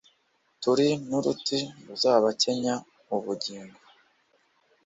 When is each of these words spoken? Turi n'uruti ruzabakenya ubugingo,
Turi 0.61 0.89
n'uruti 1.07 1.59
ruzabakenya 1.85 2.73
ubugingo, 3.15 3.79